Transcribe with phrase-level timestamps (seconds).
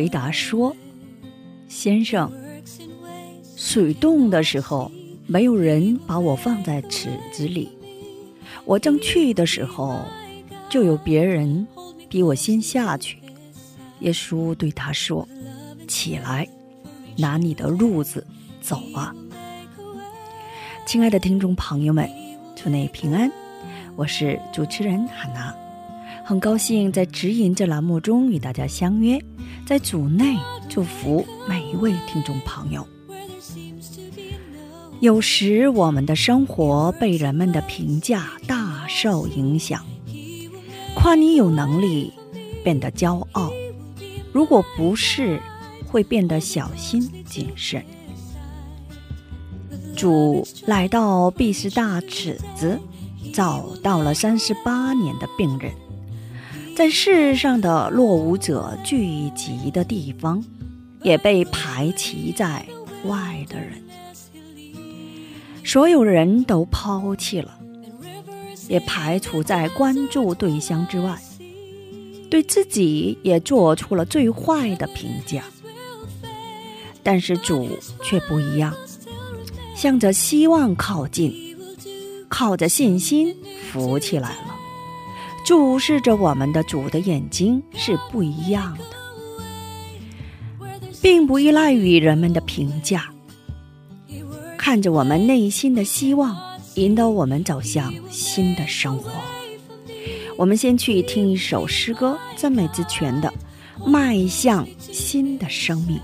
[0.00, 0.74] 回答说
[1.68, 2.32] ：“先生，
[3.54, 4.90] 水冻的时候，
[5.26, 7.68] 没有人把我放在池子里。
[8.64, 10.00] 我正去的时候，
[10.70, 11.66] 就有别人
[12.08, 13.18] 比我先下去。
[13.98, 15.28] 耶稣对他说
[15.86, 16.48] ：‘起来，
[17.18, 18.26] 拿你的褥子
[18.62, 19.14] 走吧。’
[20.88, 22.08] 亲爱的听众朋友们，
[22.56, 23.30] 祝你平安，
[23.96, 25.54] 我是主持人海娜。”
[26.24, 29.20] 很高兴在指引这栏目中与大家相约，
[29.70, 30.36] 在组内
[30.68, 32.84] 祝福每一位听众朋友。
[34.98, 39.86] 有时我们的生活被人们的评价大受影响，
[40.96, 42.12] 夸你有能力，
[42.64, 43.52] 变得骄傲；
[44.32, 45.40] 如果不是，
[45.86, 47.86] 会变得小心谨慎。
[49.96, 52.80] 主来到毕士大池子，
[53.32, 55.72] 找到了三十八年的病人。
[56.80, 60.42] 在世上的落伍者聚集的地方，
[61.02, 62.64] 也被排挤在
[63.04, 63.82] 外的人，
[65.62, 67.54] 所有人都抛弃了，
[68.66, 71.20] 也排除在关注对象之外，
[72.30, 75.44] 对自己也做出了最坏的评价。
[77.02, 77.68] 但是主
[78.02, 78.74] 却不一样，
[79.76, 81.54] 向着希望靠近，
[82.30, 83.36] 靠着信心
[83.70, 84.49] 浮起来了。
[85.50, 88.84] 注视着我们的主的眼睛是不一样的，
[91.02, 93.12] 并不依赖于人们的评价，
[94.56, 96.40] 看着我们内心的希望，
[96.76, 99.10] 引导我们走向新的生活。
[100.36, 103.28] 我们先去听一首诗歌，赞美之泉的
[103.84, 105.96] 《迈向新的生命》，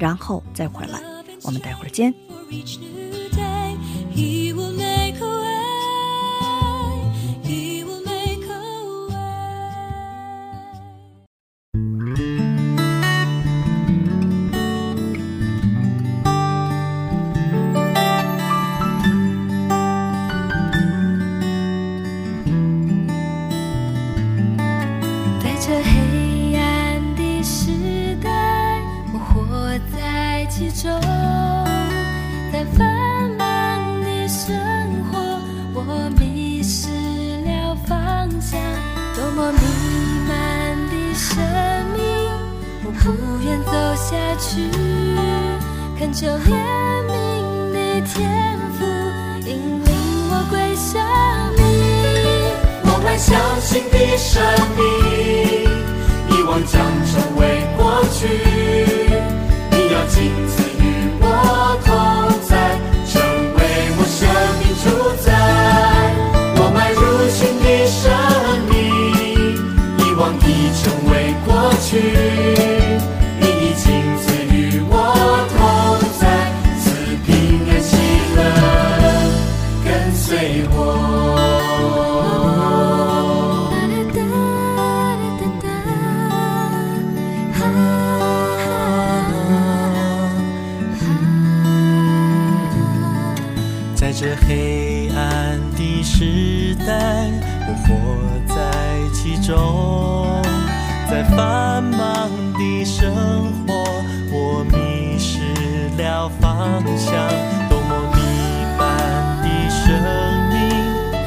[0.00, 1.00] 然后再回来。
[1.44, 2.12] 我们待会儿见。
[30.70, 31.00] 在其中，
[32.52, 32.86] 在繁
[33.36, 34.54] 忙的生
[35.10, 35.18] 活，
[35.74, 36.88] 我迷失
[37.44, 38.60] 了方向，
[39.16, 39.58] 多么迷
[40.28, 41.42] 漫的生
[41.92, 42.00] 命，
[42.84, 43.10] 我不
[43.44, 44.70] 愿走下去，
[45.98, 46.54] 恳求怜
[47.08, 47.10] 悯
[47.72, 48.86] 的天赋，
[49.48, 49.50] 引
[49.84, 49.90] 领
[50.30, 51.02] 我归向
[51.56, 51.60] 你。
[52.84, 54.40] 我迈向新的生
[54.76, 54.78] 命，
[56.30, 59.09] 遗忘将成为过去。
[59.92, 60.84] 要亲自与
[61.20, 61.24] 我
[61.84, 61.90] 同
[62.46, 62.78] 在，
[63.10, 63.20] 成
[63.56, 63.60] 为
[63.98, 64.18] 我生
[64.60, 64.86] 命主
[65.20, 65.26] 宰。
[66.56, 68.00] 我迈入新的生
[68.68, 68.78] 命，
[69.98, 70.48] 遗忘已
[70.80, 71.48] 成为过
[71.82, 72.29] 去。
[94.10, 97.30] 在这黑暗的时代，
[97.68, 97.94] 我活
[98.52, 98.60] 在
[99.14, 100.42] 其中，
[101.08, 103.14] 在繁忙的生
[103.68, 103.72] 活，
[104.32, 105.38] 我迷失
[105.96, 107.14] 了方向，
[107.68, 108.20] 多么弥
[108.76, 108.82] 漫
[109.44, 109.86] 的生
[110.50, 110.58] 命，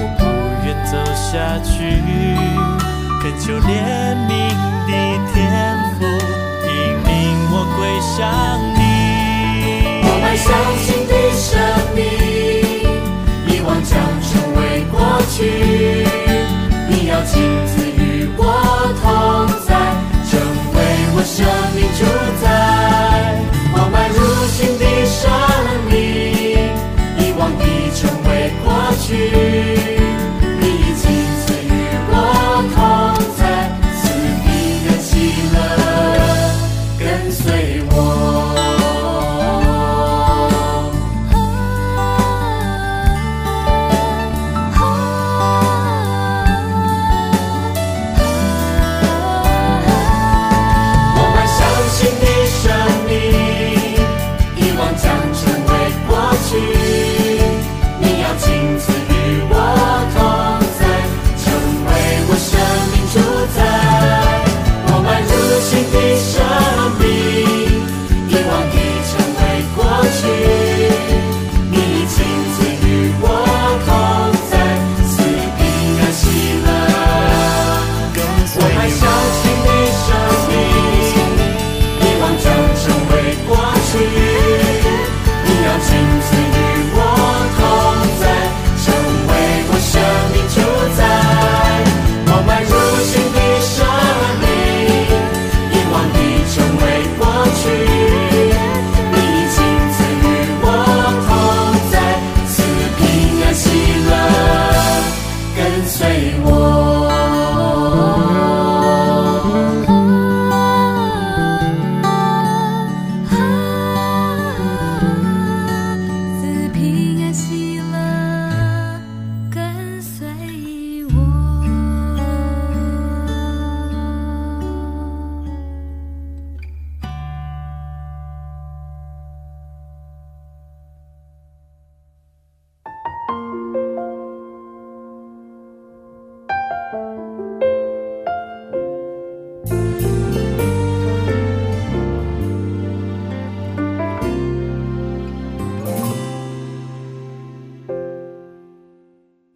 [0.00, 0.24] 我不
[0.66, 2.02] 愿走下去，
[3.22, 3.70] 恳求怜
[4.26, 4.50] 悯
[4.88, 4.92] 的
[5.32, 5.38] 天
[5.94, 6.02] 父，
[6.66, 6.72] 引
[7.06, 7.12] 领
[7.52, 8.18] 我归向
[8.74, 8.82] 你。
[15.40, 15.73] 为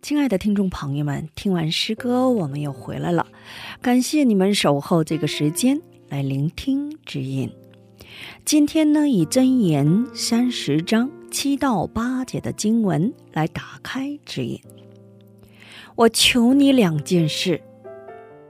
[0.08, 3.26] 亲爱的听众朋友们，听完诗歌，我们又回来了。
[3.82, 5.78] 感谢你们守候这个时间
[6.08, 7.52] 来聆听指引。
[8.42, 14.58] 今天呢，以箴言三十章七到八节的经文来打开指引。
[15.94, 17.60] 我求你两件事，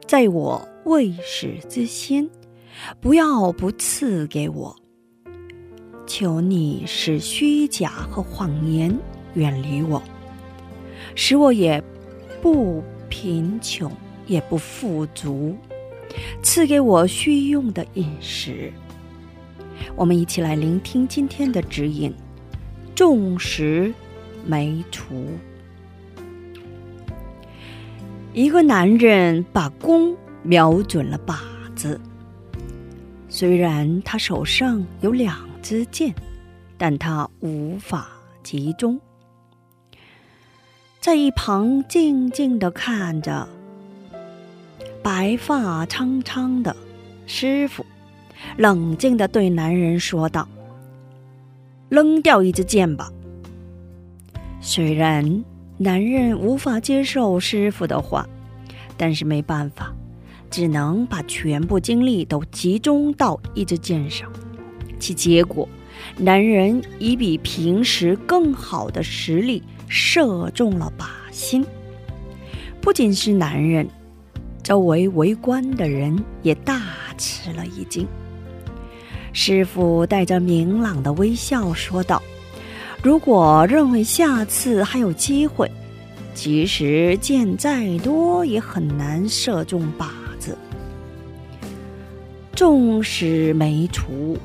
[0.06, 2.31] 在我未死之先，
[3.00, 4.76] 不要不赐给我。
[6.06, 8.96] 求你使虚假和谎言
[9.34, 10.00] 远离我。
[11.20, 11.82] 使我也
[12.41, 13.91] 不贫穷，
[14.29, 15.59] 也不富足，
[16.44, 18.73] 赐给我需用的饮食。
[19.97, 22.15] 我们一起来聆听今天的指引：
[22.94, 23.93] 种石
[24.47, 25.26] 没除。
[28.32, 31.35] 一个男人把弓瞄准了靶
[31.75, 32.00] 子，
[33.29, 36.15] 虽然他手上有两支箭，
[36.76, 38.06] 但他无法
[38.44, 38.97] 集中。
[41.00, 43.48] 在一旁静静的看着，
[45.00, 46.74] 白发苍苍的
[47.24, 47.86] 师傅
[48.56, 50.46] 冷静的对男人说道
[51.88, 53.10] ：“扔掉一支箭吧。”
[54.60, 55.44] 虽然
[55.76, 58.28] 男人无法接受师傅的话，
[58.96, 59.94] 但是没办法，
[60.50, 64.31] 只能把全部精力都集中到一支箭上。
[64.98, 65.67] 其结果，
[66.19, 69.62] 男人以比平时更好的实力。
[69.88, 71.64] 射中了靶心，
[72.80, 73.88] 不仅是男人，
[74.62, 76.80] 周围围观的人也大
[77.16, 78.06] 吃了一惊。
[79.32, 82.22] 师傅带着明朗的微笑说道
[83.02, 85.70] ：“如果认为下次还有机会，
[86.34, 90.06] 即使箭再多，也很难射中靶
[90.38, 90.56] 子。
[92.54, 94.36] 纵使没除，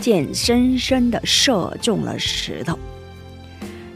[0.00, 2.78] 箭深深的射中了石头。”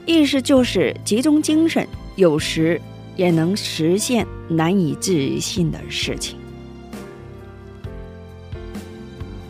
[0.06, 2.80] 意思就是集中精神，有时
[3.16, 6.36] 也能实现难以置信的事情。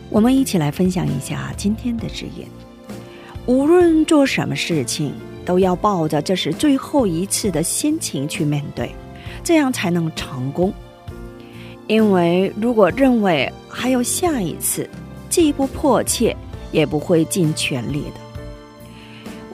[0.09, 2.47] 我们一起来分享一下今天的指引：
[3.45, 8.89] 无论做什么事情，都要抱着这是最后一次的心情去面对，
[9.43, 10.73] 这样才能成功。
[11.87, 14.89] 因为如果认为还有下一次，
[15.29, 16.35] 既不迫切，
[16.71, 18.24] 也不会尽全力的。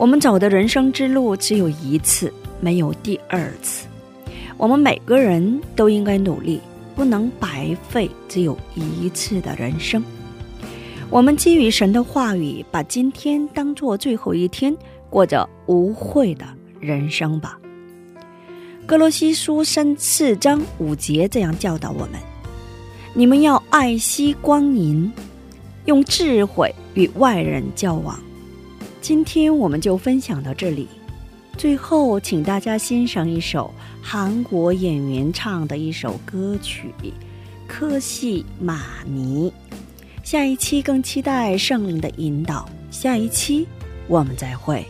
[0.01, 3.85] 我们走的人生之路只有一次，没有第二次。
[4.57, 6.59] 我们每个人都应该努力，
[6.95, 10.03] 不能白费只有一次的人生。
[11.11, 14.75] 我们基于神的话语，把今天当做最后一天，
[15.07, 16.45] 过着无悔的
[16.79, 17.59] 人生吧。
[18.87, 22.13] 哥罗西书三四章五节这样教导我们：
[23.13, 25.13] 你们要爱惜光阴，
[25.85, 28.19] 用智慧与外人交往。
[29.01, 30.87] 今天我们就分享到这里。
[31.57, 36.93] 最后，请大家欣赏一首韩国演员唱的一首歌曲
[37.67, 39.51] 《科西玛尼》。
[40.23, 42.69] 下一期更期待圣灵的引导。
[42.91, 43.67] 下一期
[44.07, 44.85] 我们再会。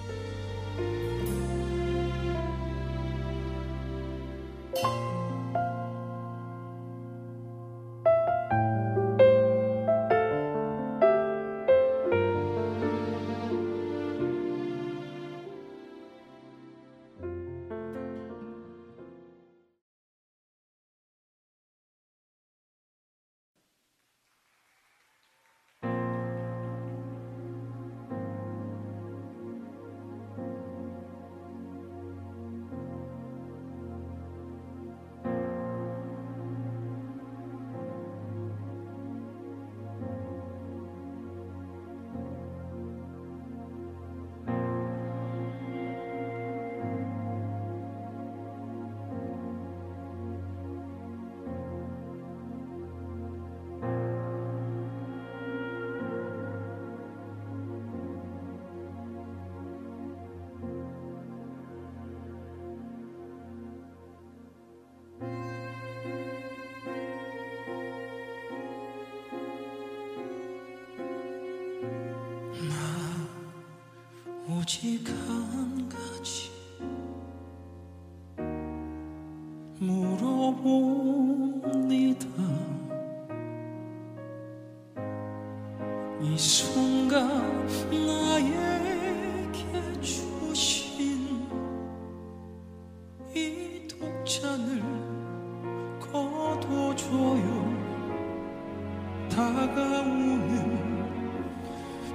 [74.71, 75.20] 去看。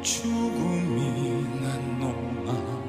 [0.03, 2.86] 죽음이 난 너만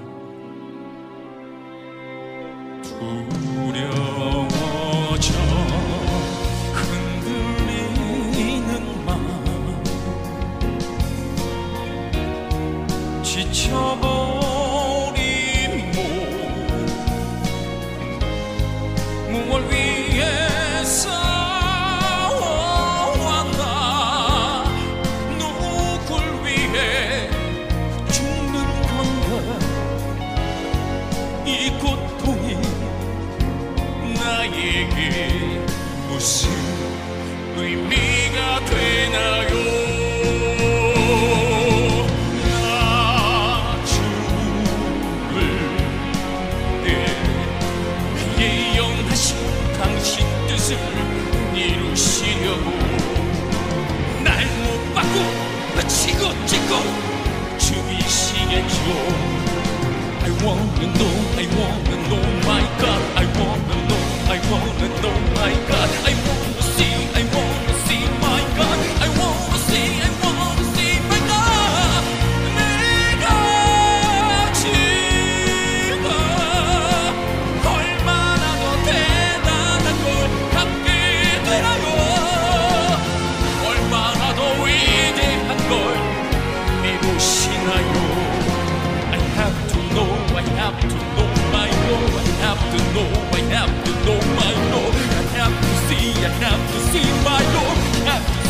[31.47, 31.96] 一哭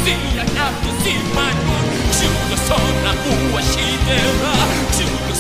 [0.08, 1.84] dizia que algo se maior
[2.16, 4.56] Tio que o sol na rua chinela
[4.96, 5.36] Tio que o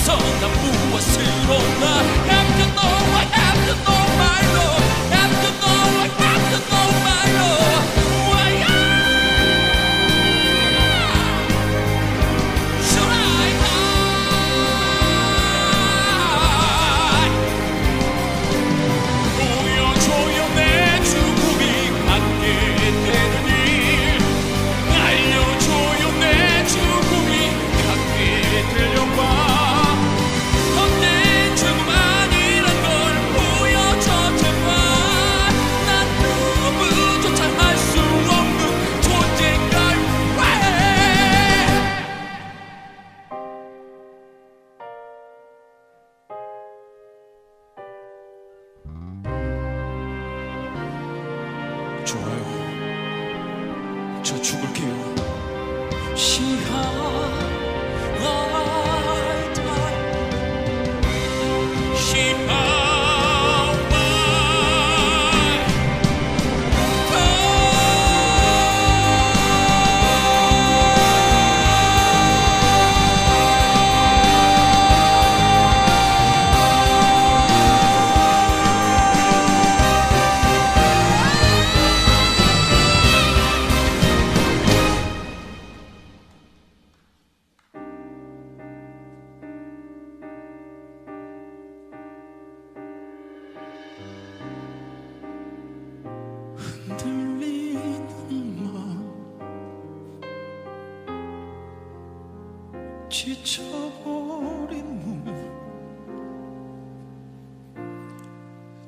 [103.27, 105.25] 지쳐버린 몸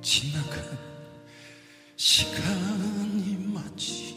[0.02, 0.64] 지나간
[1.98, 4.16] 시간이 마치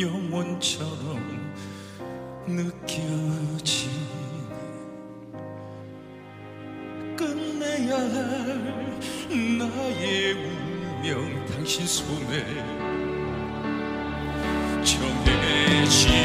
[0.00, 1.54] 영원처럼
[2.46, 3.92] 느껴지네.
[7.14, 8.98] 끝내야 할
[9.58, 12.46] 나의 운명 당신 손에
[14.82, 16.21] 정해진